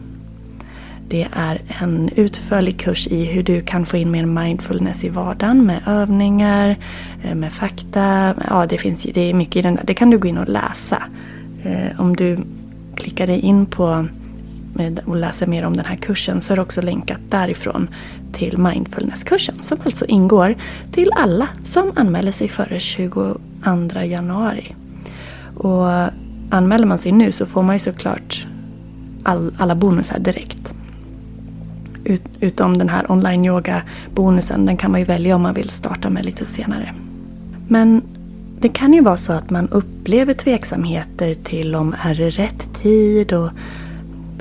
Det 1.11 1.29
är 1.33 1.61
en 1.81 2.11
utförlig 2.17 2.81
kurs 2.81 3.07
i 3.07 3.25
hur 3.25 3.43
du 3.43 3.61
kan 3.61 3.87
få 3.87 3.97
in 3.97 4.11
mer 4.11 4.27
mindfulness 4.27 5.05
i 5.05 5.09
vardagen 5.09 5.67
med 5.67 5.81
övningar, 5.87 6.77
eh, 7.25 7.35
med 7.35 7.53
fakta. 7.53 8.35
Ja, 8.51 8.67
det, 8.67 8.79
finns, 8.79 9.03
det 9.03 9.21
är 9.21 9.35
mycket 9.35 9.57
i 9.57 9.63
den 9.63 9.75
där. 9.75 9.85
Det 9.85 9.95
kan 9.95 10.11
du 10.11 10.19
gå 10.19 10.29
in 10.29 10.39
och 10.39 10.49
läsa. 10.49 11.03
Eh, 11.65 12.01
om 12.01 12.17
du 12.17 12.39
klickar 12.95 13.27
dig 13.27 13.41
in 13.41 13.67
på 13.67 14.07
eh, 14.79 14.93
och 15.05 15.17
läser 15.17 15.47
mer 15.47 15.65
om 15.65 15.77
den 15.77 15.85
här 15.85 15.97
kursen 15.97 16.41
så 16.43 16.53
är 16.53 16.57
det 16.57 16.63
också 16.63 16.83
länkat 16.83 17.21
därifrån 17.29 17.89
till 18.33 18.59
mindfulnesskursen 18.59 19.59
som 19.59 19.79
alltså 19.85 20.07
ingår 20.07 20.55
till 20.93 21.13
alla 21.17 21.49
som 21.65 21.93
anmäler 21.97 22.33
sig 22.33 22.49
före 22.49 22.81
22 22.81 23.39
januari. 24.05 24.75
Och 25.57 25.87
anmäler 26.51 26.87
man 26.87 26.99
sig 26.99 27.13
nu 27.13 27.33
så 27.33 27.47
får 27.47 27.63
man 27.63 27.75
ju 27.75 27.81
såklart 27.81 28.47
all, 29.23 29.53
alla 29.59 29.75
bonusar 29.75 30.19
direkt. 30.19 30.75
Ut, 32.09 32.23
utom 32.41 32.79
den 32.79 32.89
här 32.89 33.13
online 33.13 33.45
yoga 33.45 33.83
bonusen, 34.15 34.67
den 34.67 34.77
kan 34.77 34.91
man 34.91 35.01
ju 35.01 35.07
välja 35.07 35.37
om 35.37 35.43
man 35.43 35.55
vill 35.55 35.69
starta 35.69 36.11
med 36.11 36.25
lite 36.25 36.47
senare. 36.47 36.95
Men 37.69 38.03
det 38.61 38.69
kan 38.69 38.93
ju 38.93 39.01
vara 39.03 39.17
så 39.17 39.33
att 39.33 39.51
man 39.51 39.69
upplever 39.69 40.35
tveksamheter 40.35 41.35
till 41.35 41.75
om 41.75 41.95
är 42.03 42.15
det 42.15 42.31
rätt 42.31 42.75
tid 42.83 43.33
och 43.33 43.51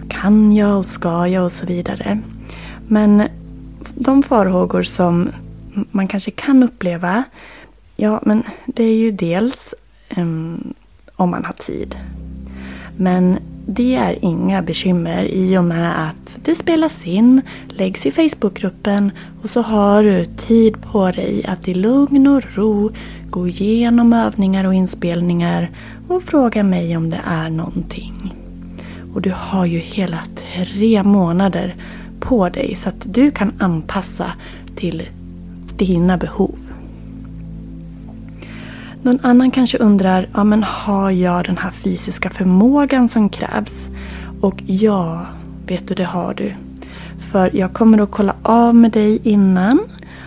kan 0.08 0.56
jag 0.56 0.78
och 0.78 0.86
ska 0.86 1.28
jag 1.28 1.46
och 1.46 1.52
så 1.52 1.66
vidare. 1.66 2.20
Men 2.88 3.24
de 3.96 4.24
farhågor 4.24 4.84
som 4.84 5.30
man 5.92 6.08
kanske 6.08 6.32
kan 6.32 6.64
uppleva, 6.64 7.24
ja 7.96 8.22
men 8.26 8.44
det 8.66 8.84
är 8.84 8.96
ju 8.96 9.12
dels 9.12 9.76
um, 10.18 10.74
om 11.16 11.30
man 11.30 11.46
har 11.46 11.54
tid. 11.54 11.96
Men 12.98 13.38
det 13.70 13.96
är 13.96 14.26
inga 14.26 14.62
bekymmer 14.62 15.24
i 15.24 15.58
och 15.58 15.64
med 15.64 16.08
att 16.10 16.38
det 16.46 16.56
spelas 16.56 17.06
in, 17.08 17.42
läggs 17.68 18.06
i 18.06 18.12
Facebookgruppen 18.12 19.12
och 19.44 19.50
så 19.50 19.62
har 19.62 20.04
du 20.04 20.26
tid 20.26 20.82
på 20.82 21.12
dig 21.12 21.46
att 21.48 21.68
i 21.68 21.74
lugn 21.74 22.28
och 22.28 22.44
ro 22.56 22.90
gå 23.30 23.48
igenom 23.48 24.14
övningar 24.14 24.66
och 24.66 24.74
inspelningar 24.74 25.70
och 26.08 26.24
fråga 26.24 26.64
mig 26.64 26.98
om 26.98 27.10
det 27.10 27.22
är 27.26 27.50
någonting. 27.50 28.34
Och 29.14 29.22
du 29.22 29.34
har 29.36 29.66
ju 29.66 29.80
hela 29.80 30.20
tre 30.36 31.04
månader 31.04 31.76
på 32.20 32.50
dig 32.50 32.76
så 32.76 32.90
att 32.90 33.14
du 33.14 33.32
kan 33.32 33.54
anpassa 33.60 34.32
till 34.76 35.04
dina 35.78 36.18
behov. 36.18 36.67
Någon 39.08 39.26
annan 39.26 39.52
kanske 39.52 39.78
undrar, 39.78 40.28
ja 40.34 40.44
men 40.44 40.64
har 40.64 41.12
jag 41.12 41.46
den 41.46 41.58
här 41.58 41.72
fysiska 41.72 42.30
förmågan 42.30 43.10
som 43.10 43.30
krävs? 43.30 43.90
Och 44.42 44.64
ja, 44.66 45.26
vet 45.68 45.88
du 45.88 45.96
det 45.96 46.04
har 46.04 46.34
du. 46.34 46.54
För 47.32 47.56
jag 47.56 47.74
kommer 47.74 47.98
att 47.98 48.12
kolla 48.12 48.36
av 48.42 48.76
med 48.76 48.92
dig 48.92 49.20
innan 49.24 49.80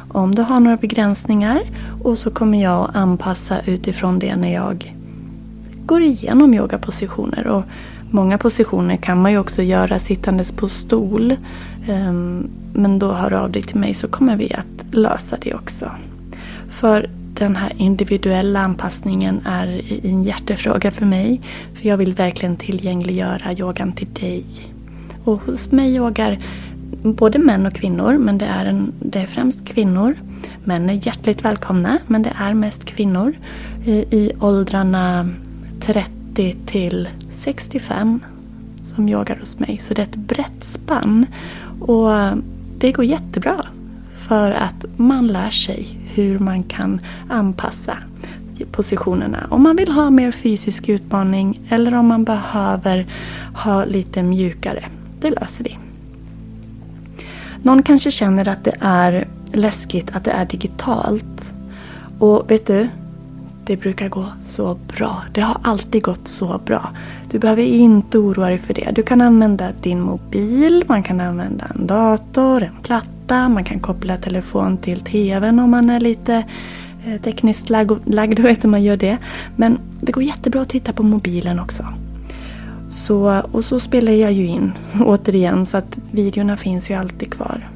om 0.08 0.34
du 0.34 0.42
har 0.42 0.60
några 0.60 0.76
begränsningar 0.76 1.62
och 2.02 2.18
så 2.18 2.30
kommer 2.30 2.62
jag 2.62 2.90
att 2.90 2.96
anpassa 2.96 3.56
utifrån 3.66 4.18
det 4.18 4.36
när 4.36 4.54
jag 4.54 4.96
går 5.86 6.02
igenom 6.02 6.54
yogapositioner. 6.54 7.46
Och 7.46 7.62
många 8.10 8.38
positioner 8.38 8.96
kan 8.96 9.22
man 9.22 9.32
ju 9.32 9.38
också 9.38 9.62
göra 9.62 9.98
sittandes 9.98 10.52
på 10.52 10.68
stol. 10.68 11.36
Ehm, 11.88 12.50
men 12.72 12.98
då 12.98 13.12
hör 13.12 13.30
du 13.30 13.36
av 13.36 13.50
dig 13.50 13.62
till 13.62 13.80
mig 13.80 13.94
så 13.94 14.08
kommer 14.08 14.36
vi 14.36 14.54
att 14.54 14.94
lösa 14.94 15.36
det 15.40 15.54
också. 15.54 15.90
För 16.68 17.19
den 17.40 17.56
här 17.56 17.72
individuella 17.76 18.60
anpassningen 18.60 19.40
är 19.44 19.82
en 20.06 20.22
hjärtefråga 20.22 20.90
för 20.90 21.06
mig. 21.06 21.40
För 21.74 21.88
jag 21.88 21.96
vill 21.96 22.14
verkligen 22.14 22.56
tillgängliggöra 22.56 23.52
yogan 23.52 23.92
till 23.92 24.14
dig. 24.14 24.44
Och 25.24 25.40
hos 25.40 25.72
mig 25.72 25.94
yogar 25.94 26.38
både 27.02 27.38
män 27.38 27.66
och 27.66 27.72
kvinnor, 27.72 28.18
men 28.18 28.38
det 28.38 28.44
är, 28.44 28.64
en, 28.64 28.92
det 28.98 29.18
är 29.18 29.26
främst 29.26 29.64
kvinnor. 29.64 30.16
Män 30.64 30.90
är 30.90 31.06
hjärtligt 31.06 31.44
välkomna, 31.44 31.98
men 32.06 32.22
det 32.22 32.32
är 32.38 32.54
mest 32.54 32.84
kvinnor 32.84 33.34
i, 33.84 33.92
i 33.92 34.32
åldrarna 34.40 35.28
30 35.80 36.56
till 36.66 37.08
65 37.38 38.20
som 38.82 39.08
yogar 39.08 39.36
hos 39.36 39.58
mig. 39.58 39.78
Så 39.78 39.94
det 39.94 40.02
är 40.02 40.06
ett 40.06 40.16
brett 40.16 40.64
spann. 40.64 41.26
Och 41.80 42.10
det 42.78 42.92
går 42.92 43.04
jättebra. 43.04 43.66
För 44.30 44.50
att 44.50 44.84
man 44.96 45.26
lär 45.26 45.50
sig 45.50 45.98
hur 46.14 46.38
man 46.38 46.62
kan 46.62 47.00
anpassa 47.28 47.96
positionerna. 48.72 49.46
Om 49.50 49.62
man 49.62 49.76
vill 49.76 49.92
ha 49.92 50.10
mer 50.10 50.32
fysisk 50.32 50.88
utmaning 50.88 51.60
eller 51.68 51.94
om 51.94 52.06
man 52.06 52.24
behöver 52.24 53.06
ha 53.54 53.84
lite 53.84 54.22
mjukare. 54.22 54.84
Det 55.20 55.30
löser 55.30 55.64
vi. 55.64 55.78
Någon 57.62 57.82
kanske 57.82 58.10
känner 58.10 58.48
att 58.48 58.64
det 58.64 58.76
är 58.80 59.28
läskigt 59.52 60.16
att 60.16 60.24
det 60.24 60.30
är 60.30 60.44
digitalt. 60.44 61.54
Och 62.18 62.50
vet 62.50 62.66
du? 62.66 62.88
Det 63.64 63.76
brukar 63.76 64.08
gå 64.08 64.26
så 64.42 64.78
bra. 64.96 65.22
Det 65.32 65.40
har 65.40 65.56
alltid 65.62 66.02
gått 66.02 66.28
så 66.28 66.60
bra. 66.66 66.90
Du 67.30 67.38
behöver 67.38 67.62
inte 67.62 68.18
oroa 68.18 68.48
dig 68.48 68.58
för 68.58 68.74
det. 68.74 68.90
Du 68.94 69.02
kan 69.02 69.20
använda 69.20 69.68
din 69.82 70.00
mobil, 70.00 70.84
man 70.88 71.02
kan 71.02 71.20
använda 71.20 71.64
en 71.74 71.86
dator, 71.86 72.62
en 72.62 72.82
platta, 72.82 73.08
man 73.34 73.64
kan 73.64 73.80
koppla 73.80 74.16
telefon 74.16 74.76
till 74.76 75.00
TVn 75.00 75.58
om 75.58 75.70
man 75.70 75.90
är 75.90 76.00
lite 76.00 76.44
eh, 77.06 77.20
tekniskt 77.20 77.70
lagd 77.70 78.38
och 78.38 78.44
vet 78.44 78.64
hur 78.64 78.68
man 78.68 78.82
gör 78.82 78.96
det. 78.96 79.18
Men 79.56 79.78
det 80.00 80.12
går 80.12 80.22
jättebra 80.22 80.62
att 80.62 80.68
titta 80.68 80.92
på 80.92 81.02
mobilen 81.02 81.60
också. 81.60 81.84
Så, 82.90 83.42
och 83.52 83.64
så 83.64 83.80
spelar 83.80 84.12
jag 84.12 84.32
ju 84.32 84.46
in 84.46 84.72
återigen 85.00 85.66
så 85.66 85.76
att 85.76 85.98
videorna 86.10 86.56
finns 86.56 86.90
ju 86.90 86.94
alltid 86.94 87.32
kvar. 87.32 87.68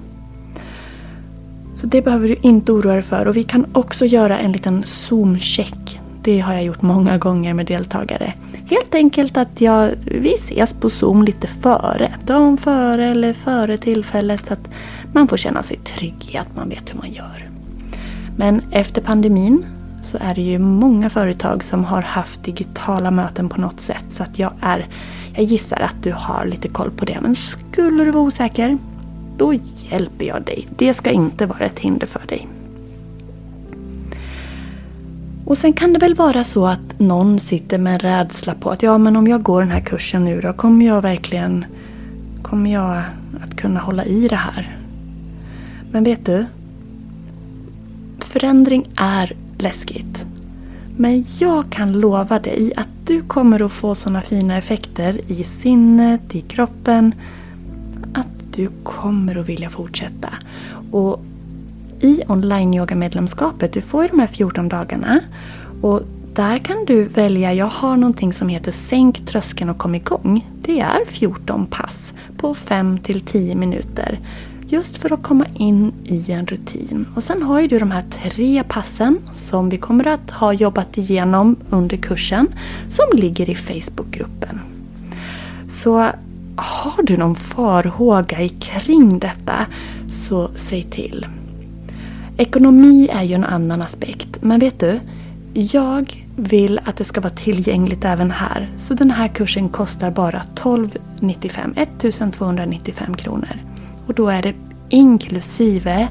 Så 1.76 1.86
det 1.86 2.02
behöver 2.02 2.28
du 2.28 2.36
inte 2.40 2.72
oroa 2.72 2.92
dig 2.92 3.02
för. 3.02 3.26
Och 3.26 3.36
vi 3.36 3.42
kan 3.42 3.66
också 3.72 4.06
göra 4.06 4.38
en 4.38 4.52
liten 4.52 4.82
zoomcheck. 4.82 6.00
Det 6.22 6.40
har 6.40 6.54
jag 6.54 6.64
gjort 6.64 6.82
många 6.82 7.18
gånger 7.18 7.54
med 7.54 7.66
deltagare. 7.66 8.32
Helt 8.66 8.94
enkelt 8.94 9.36
att 9.36 9.60
jag, 9.60 9.90
vi 10.04 10.34
ses 10.34 10.72
på 10.72 10.90
zoom 10.90 11.22
lite 11.22 11.46
före. 11.46 12.14
Dagen 12.26 12.56
före 12.56 13.06
eller 13.06 13.32
före 13.32 13.78
tillfället 13.78 14.46
så 14.46 14.52
att 14.52 14.68
man 15.12 15.28
får 15.28 15.36
känna 15.36 15.62
sig 15.62 15.76
trygg 15.76 16.34
i 16.34 16.36
att 16.36 16.56
man 16.56 16.68
vet 16.68 16.90
hur 16.90 16.98
man 16.98 17.12
gör. 17.12 17.48
Men 18.36 18.62
efter 18.70 19.02
pandemin 19.02 19.66
så 20.02 20.18
är 20.20 20.34
det 20.34 20.42
ju 20.42 20.58
många 20.58 21.10
företag 21.10 21.64
som 21.64 21.84
har 21.84 22.02
haft 22.02 22.44
digitala 22.44 23.10
möten 23.10 23.48
på 23.48 23.60
något 23.60 23.80
sätt. 23.80 24.04
Så 24.10 24.22
att 24.22 24.38
jag, 24.38 24.52
är, 24.60 24.86
jag 25.34 25.44
gissar 25.44 25.80
att 25.80 26.02
du 26.02 26.12
har 26.12 26.44
lite 26.44 26.68
koll 26.68 26.90
på 26.90 27.04
det. 27.04 27.18
Men 27.22 27.34
skulle 27.34 28.04
du 28.04 28.10
vara 28.10 28.24
osäker, 28.24 28.78
då 29.36 29.54
hjälper 29.90 30.24
jag 30.24 30.42
dig. 30.42 30.68
Det 30.76 30.94
ska 30.94 31.10
inte 31.10 31.46
vara 31.46 31.64
ett 31.64 31.78
hinder 31.78 32.06
för 32.06 32.26
dig. 32.26 32.48
Och 35.46 35.58
sen 35.58 35.72
kan 35.72 35.92
det 35.92 35.98
väl 35.98 36.14
vara 36.14 36.44
så 36.44 36.66
att 36.66 36.98
någon 36.98 37.40
sitter 37.40 37.78
med 37.78 37.92
en 37.92 37.98
rädsla 37.98 38.54
på 38.54 38.70
att 38.70 38.82
ja 38.82 38.98
men 38.98 39.16
om 39.16 39.26
jag 39.26 39.42
går 39.42 39.60
den 39.60 39.70
här 39.70 39.80
kursen 39.80 40.24
nu 40.24 40.40
då 40.40 40.52
kommer 40.52 40.86
jag 40.86 41.02
verkligen 41.02 41.64
kommer 42.42 42.72
jag 42.72 43.02
att 43.44 43.56
kunna 43.56 43.80
hålla 43.80 44.04
i 44.04 44.28
det 44.28 44.36
här. 44.36 44.78
Men 45.92 46.04
vet 46.04 46.26
du? 46.26 46.46
Förändring 48.18 48.88
är 48.96 49.32
läskigt. 49.58 50.26
Men 50.96 51.24
jag 51.38 51.70
kan 51.70 51.92
lova 51.92 52.38
dig 52.38 52.72
att 52.76 52.88
du 53.06 53.22
kommer 53.22 53.62
att 53.62 53.72
få 53.72 53.94
sådana 53.94 54.22
fina 54.22 54.58
effekter 54.58 55.20
i 55.30 55.44
sinnet, 55.44 56.34
i 56.34 56.40
kroppen. 56.40 57.14
Att 58.14 58.52
du 58.52 58.70
kommer 58.82 59.36
att 59.36 59.48
vilja 59.48 59.70
fortsätta. 59.70 60.28
Och 60.90 61.24
i 62.04 62.22
online-yoga-medlemskapet, 62.28 63.72
du 63.72 63.80
får 63.80 64.02
ju 64.02 64.08
de 64.08 64.18
här 64.18 64.26
14 64.26 64.68
dagarna. 64.68 65.20
Och 65.80 66.02
där 66.34 66.58
kan 66.58 66.84
du 66.84 67.04
välja, 67.04 67.54
jag 67.54 67.66
har 67.66 67.96
någonting 67.96 68.32
som 68.32 68.48
heter 68.48 68.72
Sänk 68.72 69.26
tröskeln 69.26 69.70
och 69.70 69.78
kom 69.78 69.94
igång. 69.94 70.50
Det 70.62 70.80
är 70.80 71.04
14 71.06 71.66
pass 71.66 72.12
på 72.36 72.54
5 72.54 72.98
till 72.98 73.20
10 73.20 73.54
minuter. 73.54 74.18
Just 74.66 74.98
för 74.98 75.12
att 75.12 75.22
komma 75.22 75.46
in 75.54 75.92
i 76.04 76.32
en 76.32 76.46
rutin. 76.46 77.06
Och 77.14 77.22
sen 77.22 77.42
har 77.42 77.60
ju 77.60 77.68
du 77.68 77.78
de 77.78 77.90
här 77.90 78.04
tre 78.10 78.64
passen 78.68 79.18
som 79.34 79.68
vi 79.68 79.78
kommer 79.78 80.06
att 80.06 80.30
ha 80.30 80.52
jobbat 80.52 80.98
igenom 80.98 81.56
under 81.70 81.96
kursen. 81.96 82.48
Som 82.90 83.18
ligger 83.18 83.50
i 83.50 83.54
Facebookgruppen. 83.54 84.60
Så 85.70 85.98
har 86.56 87.02
du 87.02 87.16
någon 87.16 87.36
farhåga 87.36 88.48
kring 88.48 89.18
detta 89.18 89.66
så 90.08 90.50
säg 90.54 90.82
till. 90.82 91.26
Ekonomi 92.36 93.08
är 93.12 93.22
ju 93.22 93.34
en 93.34 93.44
annan 93.44 93.82
aspekt. 93.82 94.42
Men 94.42 94.60
vet 94.60 94.80
du? 94.80 95.00
Jag 95.52 96.24
vill 96.36 96.80
att 96.84 96.96
det 96.96 97.04
ska 97.04 97.20
vara 97.20 97.32
tillgängligt 97.32 98.04
även 98.04 98.30
här. 98.30 98.70
Så 98.76 98.94
den 98.94 99.10
här 99.10 99.28
kursen 99.28 99.68
kostar 99.68 100.10
bara 100.10 100.40
1295, 100.40 101.74
1295 101.76 103.14
kronor. 103.14 103.58
Och 104.06 104.14
då 104.14 104.28
är 104.28 104.42
det 104.42 104.54
inklusive 104.88 106.08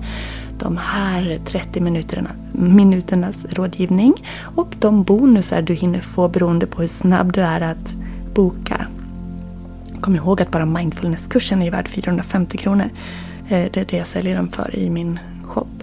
de 0.60 0.78
här 0.78 1.40
30 1.46 1.82
minuterna, 1.82 2.30
minuternas 2.52 3.46
rådgivning 3.50 4.14
och 4.56 4.76
de 4.80 5.04
bonusar 5.04 5.62
du 5.62 5.74
hinner 5.74 6.00
få 6.00 6.28
beroende 6.28 6.66
på 6.66 6.82
hur 6.82 6.88
snabb 6.88 7.34
du 7.34 7.42
är 7.42 7.62
att 7.62 7.94
boka. 8.34 8.88
Kom 10.02 10.16
ihåg 10.16 10.42
att 10.42 10.52
bara 10.52 10.66
mindfulnesskursen 10.66 11.62
är 11.62 11.72
värd 11.72 11.88
450 11.88 12.58
kronor. 12.58 12.90
Eh, 13.50 13.68
det 13.74 13.78
är 13.78 13.86
det 13.86 13.98
jag 13.98 14.08
säljer 14.08 14.36
den 14.36 14.50
för 14.50 14.76
i 14.76 14.90
min 14.90 15.20
shop. 15.44 15.83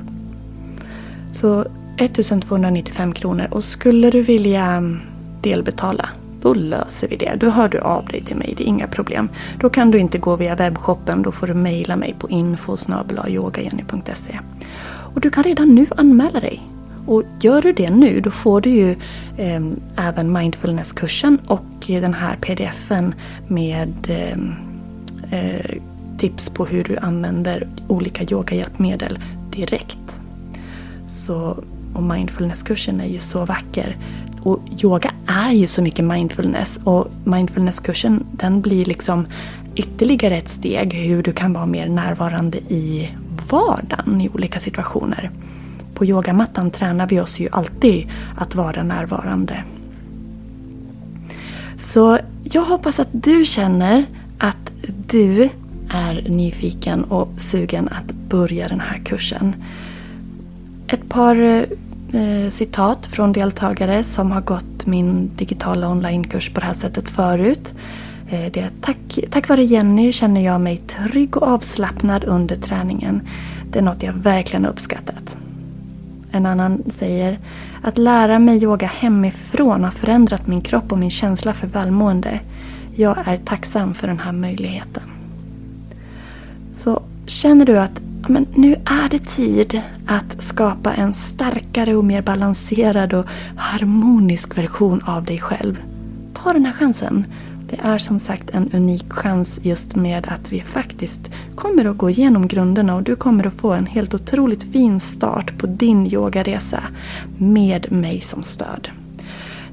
Så 1.34 1.64
1295 1.96 3.12
kronor 3.12 3.46
och 3.50 3.64
skulle 3.64 4.10
du 4.10 4.22
vilja 4.22 4.64
mm, 4.64 5.00
delbetala 5.42 6.08
då 6.42 6.54
löser 6.54 7.08
vi 7.08 7.16
det. 7.16 7.34
Då 7.36 7.50
hör 7.50 7.68
du 7.68 7.78
av 7.78 8.06
dig 8.06 8.22
till 8.24 8.36
mig, 8.36 8.54
det 8.56 8.62
är 8.62 8.66
inga 8.66 8.86
problem. 8.86 9.28
Då 9.60 9.70
kan 9.70 9.90
du 9.90 9.98
inte 9.98 10.18
gå 10.18 10.36
via 10.36 10.54
webbshoppen, 10.54 11.22
då 11.22 11.32
får 11.32 11.46
du 11.46 11.54
mejla 11.54 11.96
mig 11.96 12.14
på 12.18 12.30
info 12.30 12.76
Och 15.14 15.20
du 15.20 15.30
kan 15.30 15.44
redan 15.44 15.74
nu 15.74 15.86
anmäla 15.96 16.40
dig. 16.40 16.62
Och 17.06 17.22
gör 17.40 17.62
du 17.62 17.72
det 17.72 17.90
nu 17.90 18.20
då 18.20 18.30
får 18.30 18.60
du 18.60 18.70
ju 18.70 18.90
eh, 19.36 19.62
även 19.96 20.32
mindfulnesskursen 20.32 21.38
och 21.46 21.64
den 21.86 22.14
här 22.14 22.36
pdfen 22.36 23.14
med 23.48 23.92
ehm, 24.08 24.54
eh, 25.30 25.78
tips 26.18 26.50
på 26.50 26.64
hur 26.64 26.84
du 26.84 26.96
använder 26.96 27.68
olika 27.88 28.24
yogahjälpmedel 28.24 29.18
direkt. 29.50 30.19
Så, 31.30 31.56
och 31.94 32.02
mindfulnesskursen 32.02 33.00
är 33.00 33.06
ju 33.06 33.20
så 33.20 33.44
vacker. 33.44 33.96
Och 34.42 34.60
yoga 34.82 35.10
är 35.26 35.52
ju 35.52 35.66
så 35.66 35.82
mycket 35.82 36.04
mindfulness 36.04 36.78
och 36.84 37.06
mindfulnesskursen 37.24 38.26
den 38.32 38.60
blir 38.60 38.84
liksom 38.84 39.26
ytterligare 39.74 40.36
ett 40.36 40.48
steg 40.48 40.94
hur 40.94 41.22
du 41.22 41.32
kan 41.32 41.52
vara 41.52 41.66
mer 41.66 41.88
närvarande 41.88 42.58
i 42.58 43.10
vardagen 43.50 44.20
i 44.20 44.28
olika 44.28 44.60
situationer. 44.60 45.30
På 45.94 46.04
yogamattan 46.04 46.70
tränar 46.70 47.06
vi 47.06 47.20
oss 47.20 47.40
ju 47.40 47.48
alltid 47.52 48.08
att 48.36 48.54
vara 48.54 48.82
närvarande. 48.82 49.64
Så 51.78 52.18
jag 52.44 52.62
hoppas 52.62 53.00
att 53.00 53.08
du 53.12 53.44
känner 53.44 54.04
att 54.38 54.72
du 55.06 55.48
är 55.90 56.28
nyfiken 56.28 57.04
och 57.04 57.28
sugen 57.36 57.88
att 57.88 58.12
börja 58.12 58.68
den 58.68 58.80
här 58.80 59.00
kursen. 59.04 59.54
Ett 60.92 61.08
par 61.08 61.66
eh, 62.12 62.50
citat 62.50 63.06
från 63.06 63.32
deltagare 63.32 64.04
som 64.04 64.30
har 64.30 64.40
gått 64.40 64.86
min 64.86 65.30
digitala 65.36 65.88
onlinekurs 65.88 66.50
på 66.50 66.60
det 66.60 66.66
här 66.66 66.72
sättet 66.72 67.08
förut. 67.08 67.74
Eh, 68.30 68.52
det 68.52 68.60
är 68.60 68.70
tack, 68.80 69.18
tack 69.30 69.48
vare 69.48 69.64
Jenny 69.64 70.12
känner 70.12 70.44
jag 70.44 70.60
mig 70.60 70.76
trygg 70.76 71.36
och 71.36 71.48
avslappnad 71.48 72.24
under 72.24 72.56
träningen. 72.56 73.20
Det 73.72 73.78
är 73.78 73.82
något 73.82 74.02
jag 74.02 74.12
verkligen 74.12 74.66
uppskattat. 74.66 75.36
En 76.30 76.46
annan 76.46 76.82
säger 76.86 77.38
att 77.82 77.98
lära 77.98 78.38
mig 78.38 78.62
yoga 78.62 78.86
hemifrån 78.86 79.84
har 79.84 79.90
förändrat 79.90 80.46
min 80.46 80.60
kropp 80.60 80.92
och 80.92 80.98
min 80.98 81.10
känsla 81.10 81.54
för 81.54 81.66
välmående. 81.66 82.40
Jag 82.94 83.16
är 83.24 83.36
tacksam 83.36 83.94
för 83.94 84.06
den 84.06 84.18
här 84.18 84.32
möjligheten. 84.32 85.02
Så 86.74 87.02
känner 87.26 87.66
du 87.66 87.78
att 87.78 88.00
men 88.28 88.46
nu 88.54 88.74
är 88.84 89.08
det 89.08 89.18
tid 89.18 89.82
att 90.06 90.42
skapa 90.42 90.94
en 90.94 91.14
starkare 91.14 91.96
och 91.96 92.04
mer 92.04 92.22
balanserad 92.22 93.14
och 93.14 93.26
harmonisk 93.56 94.58
version 94.58 95.02
av 95.04 95.24
dig 95.24 95.38
själv. 95.38 95.82
Ta 96.34 96.52
den 96.52 96.66
här 96.66 96.72
chansen. 96.72 97.24
Det 97.70 97.80
är 97.82 97.98
som 97.98 98.18
sagt 98.18 98.50
en 98.50 98.70
unik 98.72 99.12
chans 99.12 99.58
just 99.62 99.96
med 99.96 100.26
att 100.26 100.52
vi 100.52 100.60
faktiskt 100.60 101.30
kommer 101.54 101.84
att 101.84 101.98
gå 101.98 102.10
igenom 102.10 102.48
grunderna 102.48 102.94
och 102.94 103.02
du 103.02 103.16
kommer 103.16 103.46
att 103.46 103.54
få 103.54 103.72
en 103.72 103.86
helt 103.86 104.14
otroligt 104.14 104.72
fin 104.72 105.00
start 105.00 105.58
på 105.58 105.66
din 105.66 106.06
yogaresa 106.06 106.82
med 107.38 107.92
mig 107.92 108.20
som 108.20 108.42
stöd. 108.42 108.88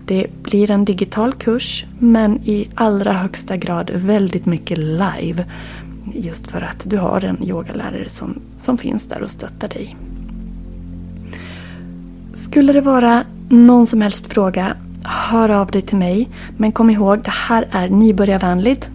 Det 0.05 0.27
blir 0.43 0.71
en 0.71 0.85
digital 0.85 1.33
kurs 1.33 1.85
men 1.99 2.39
i 2.43 2.69
allra 2.75 3.13
högsta 3.13 3.57
grad 3.57 3.91
väldigt 3.93 4.45
mycket 4.45 4.77
live. 4.77 5.45
Just 6.13 6.51
för 6.51 6.61
att 6.61 6.81
du 6.83 6.97
har 6.97 7.25
en 7.25 7.43
yogalärare 7.43 8.09
som, 8.09 8.39
som 8.57 8.77
finns 8.77 9.03
där 9.03 9.21
och 9.21 9.29
stöttar 9.29 9.69
dig. 9.69 9.95
Skulle 12.33 12.73
det 12.73 12.81
vara 12.81 13.23
någon 13.49 13.87
som 13.87 14.01
helst 14.01 14.33
fråga, 14.33 14.75
hör 15.03 15.49
av 15.49 15.71
dig 15.71 15.81
till 15.81 15.97
mig. 15.97 16.29
Men 16.57 16.71
kom 16.71 16.89
ihåg, 16.89 17.19
det 17.23 17.31
här 17.31 17.67
är 17.71 17.89
nybörjarvänligt. 17.89 18.89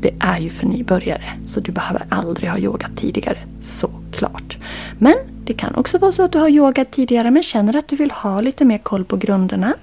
Det 0.00 0.14
är 0.20 0.38
ju 0.38 0.50
för 0.50 0.66
nybörjare, 0.66 1.24
så 1.46 1.60
du 1.60 1.72
behöver 1.72 2.02
aldrig 2.08 2.50
ha 2.50 2.58
yogat 2.58 2.96
tidigare. 2.96 3.38
Såklart. 3.62 4.58
Men 4.98 5.14
det 5.44 5.52
kan 5.52 5.74
också 5.74 5.98
vara 5.98 6.12
så 6.12 6.22
att 6.22 6.32
du 6.32 6.38
har 6.38 6.48
yogat 6.48 6.90
tidigare 6.90 7.30
men 7.30 7.42
känner 7.42 7.76
att 7.76 7.88
du 7.88 7.96
vill 7.96 8.10
ha 8.10 8.40
lite 8.40 8.64
mer 8.64 8.78
koll 8.78 9.04
på 9.04 9.16
grunderna. 9.16 9.74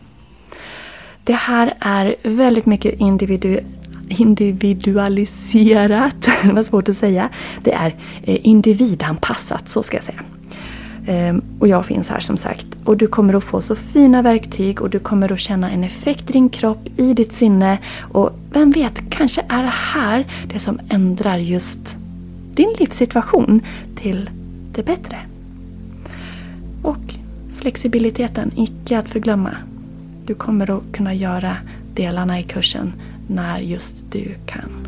Det 1.23 1.33
här 1.33 1.73
är 1.79 2.15
väldigt 2.23 2.65
mycket 2.65 2.99
individu 2.99 3.59
individualiserat. 4.19 6.29
Det 6.43 6.53
var 6.53 6.63
svårt 6.63 6.89
att 6.89 6.97
säga. 6.97 7.29
Det 7.63 7.73
är 7.73 7.95
eh, 8.23 8.47
individanpassat, 8.47 9.67
så 9.67 9.83
ska 9.83 9.97
jag 9.97 10.03
säga. 10.03 10.23
Ehm, 11.07 11.41
och 11.59 11.67
jag 11.67 11.85
finns 11.85 12.09
här 12.09 12.19
som 12.19 12.37
sagt. 12.37 12.67
Och 12.85 12.97
du 12.97 13.07
kommer 13.07 13.33
att 13.33 13.43
få 13.43 13.61
så 13.61 13.75
fina 13.75 14.21
verktyg 14.21 14.81
och 14.81 14.89
du 14.89 14.99
kommer 14.99 15.31
att 15.31 15.39
känna 15.39 15.69
en 15.69 15.83
effekt 15.83 16.29
i 16.29 16.33
din 16.33 16.49
kropp, 16.49 16.87
i 16.97 17.13
ditt 17.13 17.33
sinne. 17.33 17.77
Och 18.11 18.29
vem 18.53 18.71
vet, 18.71 19.01
kanske 19.09 19.41
är 19.49 19.63
det 19.63 19.73
här 19.73 20.25
det 20.53 20.59
som 20.59 20.79
ändrar 20.89 21.37
just 21.37 21.97
din 22.55 22.75
livssituation 22.79 23.61
till 23.95 24.29
det 24.75 24.83
bättre. 24.83 25.17
Och 26.81 27.15
flexibiliteten, 27.55 28.51
icke 28.55 28.99
att 28.99 29.09
förglömma. 29.09 29.51
Du 30.25 30.35
kommer 30.35 30.77
att 30.77 30.83
kunna 30.91 31.13
göra 31.13 31.57
delarna 31.93 32.39
i 32.39 32.43
kursen 32.43 32.93
när 33.27 33.59
just 33.59 34.11
du 34.11 34.35
kan. 34.45 34.87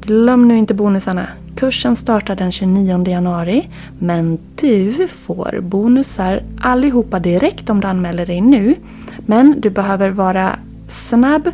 Glöm 0.00 0.48
nu 0.48 0.58
inte 0.58 0.74
bonusarna. 0.74 1.26
Kursen 1.56 1.96
startar 1.96 2.36
den 2.36 2.52
29 2.52 3.08
januari 3.08 3.68
men 3.98 4.38
du 4.54 5.08
får 5.08 5.60
bonusar 5.62 6.40
allihopa 6.60 7.18
direkt 7.18 7.70
om 7.70 7.80
du 7.80 7.86
anmäler 7.86 8.26
dig 8.26 8.40
nu. 8.40 8.74
Men 9.18 9.60
du 9.60 9.70
behöver 9.70 10.10
vara 10.10 10.58
snabb 10.88 11.50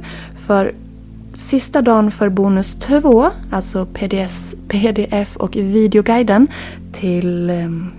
för 0.46 0.72
sista 1.34 1.82
dagen 1.82 2.10
för 2.10 2.28
bonus 2.28 2.76
2, 2.80 3.30
alltså 3.50 3.86
PDS, 3.86 4.54
pdf 4.68 5.36
och 5.36 5.56
videoguiden 5.56 6.48
till 6.92 7.50
ehm, 7.50 7.90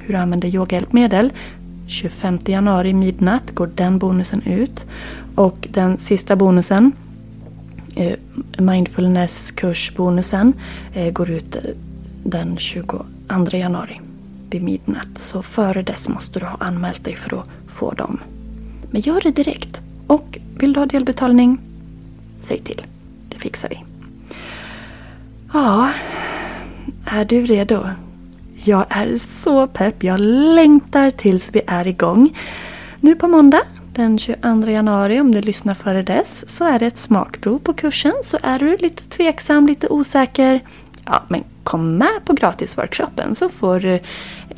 hur 0.00 0.14
du 0.14 0.20
använder 0.20 0.48
yogahjälpmedel. 0.48 1.32
25 1.86 2.38
januari 2.46 2.92
midnatt 2.92 3.50
går 3.54 3.66
den 3.74 3.98
bonusen 3.98 4.42
ut. 4.42 4.86
Och 5.34 5.68
den 5.70 5.98
sista 5.98 6.36
bonusen, 6.36 6.92
eh, 7.96 8.16
mindfulness-kursbonusen, 8.58 10.52
eh, 10.94 11.12
går 11.12 11.30
ut 11.30 11.56
eh, 11.56 11.62
den 12.24 12.56
22 12.56 13.04
januari 13.52 14.00
vid 14.50 14.62
midnatt. 14.62 15.18
Så 15.18 15.42
före 15.42 15.82
dess 15.82 16.08
måste 16.08 16.38
du 16.38 16.46
ha 16.46 16.56
anmält 16.60 17.04
dig 17.04 17.14
för 17.14 17.38
att 17.38 17.46
få 17.68 17.90
dem. 17.90 18.18
Men 18.90 19.00
gör 19.00 19.20
det 19.20 19.30
direkt. 19.30 19.82
Och 20.06 20.38
vill 20.58 20.72
du 20.72 20.80
ha 20.80 20.86
delbetalning, 20.86 21.58
säg 22.42 22.58
till. 22.58 22.82
Det 23.28 23.38
fixar 23.38 23.68
vi. 23.68 23.84
Ja, 25.52 25.90
är 27.04 27.24
du 27.24 27.46
redo? 27.46 27.86
Jag 28.66 28.86
är 28.88 29.16
så 29.42 29.66
pepp. 29.66 30.02
Jag 30.02 30.20
längtar 30.20 31.10
tills 31.10 31.50
vi 31.54 31.62
är 31.66 31.86
igång. 31.86 32.38
Nu 33.00 33.14
på 33.14 33.28
måndag 33.28 33.60
den 33.92 34.18
22 34.18 34.70
januari, 34.70 35.20
om 35.20 35.32
du 35.32 35.40
lyssnar 35.40 35.74
före 35.74 36.02
dess, 36.02 36.44
så 36.48 36.64
är 36.64 36.78
det 36.78 36.86
ett 36.86 36.98
smakprov 36.98 37.58
på 37.58 37.72
kursen. 37.72 38.12
Så 38.24 38.38
är 38.42 38.58
du 38.58 38.76
lite 38.76 39.02
tveksam, 39.02 39.66
lite 39.66 39.88
osäker, 39.88 40.60
ja 41.04 41.22
men 41.28 41.44
kom 41.62 41.96
med 41.96 42.24
på 42.24 42.32
gratisworkshopen 42.32 43.34
så 43.34 43.48
får 43.48 43.80
du 43.80 43.98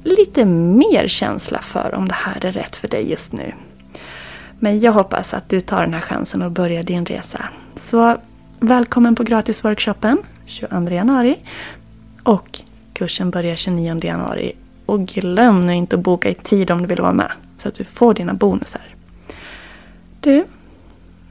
lite 0.04 0.44
mer 0.44 1.08
känsla 1.08 1.58
för 1.58 1.94
om 1.94 2.08
det 2.08 2.14
här 2.14 2.44
är 2.44 2.52
rätt 2.52 2.76
för 2.76 2.88
dig 2.88 3.10
just 3.10 3.32
nu. 3.32 3.52
Men 4.58 4.80
jag 4.80 4.92
hoppas 4.92 5.34
att 5.34 5.48
du 5.48 5.60
tar 5.60 5.80
den 5.80 5.94
här 5.94 6.00
chansen 6.00 6.42
och 6.42 6.50
börjar 6.50 6.82
din 6.82 7.06
resa. 7.06 7.44
Så 7.76 8.16
välkommen 8.60 9.14
på 9.14 9.22
gratisworkshopen 9.22 10.18
22 10.44 10.94
januari. 10.94 11.38
Och 12.22 12.60
kursen 12.96 13.30
börjar 13.30 13.56
29 13.56 14.00
januari. 14.02 14.52
Och 14.87 15.06
glöm 15.06 15.66
nu 15.66 15.74
inte 15.74 15.96
att 15.96 16.02
boka 16.02 16.30
i 16.30 16.35
tid 16.35 16.70
om 16.70 16.78
du 16.78 16.87
vill 16.87 17.00
vara 17.00 17.12
med. 17.12 17.32
Så 17.59 17.68
att 17.68 17.74
du 17.74 17.85
får 17.85 18.14
dina 18.14 18.35
bonusar. 18.35 18.94
Du, 20.20 20.44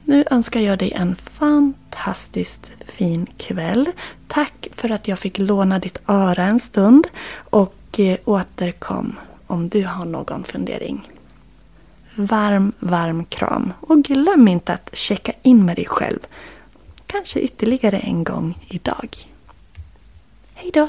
nu 0.04 0.24
önskar 0.30 0.60
jag 0.60 0.78
dig 0.78 0.92
en 0.92 1.16
fantastiskt 1.16 2.70
fin 2.84 3.26
kväll. 3.36 3.88
Tack 4.28 4.68
för 4.76 4.90
att 4.90 5.08
jag 5.08 5.18
fick 5.18 5.38
låna 5.38 5.78
ditt 5.78 5.98
öra 6.06 6.44
en 6.44 6.60
stund. 6.60 7.06
Och 7.36 8.00
eh, 8.00 8.18
återkom 8.24 9.18
om 9.46 9.68
du 9.68 9.84
har 9.84 10.04
någon 10.04 10.44
fundering. 10.44 11.08
Varm, 12.14 12.72
varm 12.78 13.24
kram. 13.24 13.72
Och 13.80 14.02
glöm 14.02 14.48
inte 14.48 14.72
att 14.72 14.90
checka 14.92 15.32
in 15.42 15.64
med 15.64 15.76
dig 15.76 15.86
själv. 15.86 16.18
Kanske 17.06 17.40
ytterligare 17.40 17.98
en 17.98 18.24
gång 18.24 18.58
idag. 18.68 19.08
Hej 20.54 20.70
då! 20.74 20.88